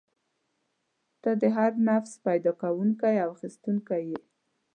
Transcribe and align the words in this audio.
ته 1.21 1.31
د 1.41 1.43
هر 1.57 1.71
نفس 1.89 2.13
پیدا 2.25 2.51
کوونکی 2.61 3.15
او 3.23 3.29
اخیستونکی 3.35 4.01
یې. 4.09 4.19